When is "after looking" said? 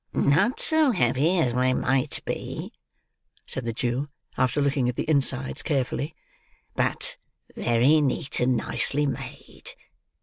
4.35-4.89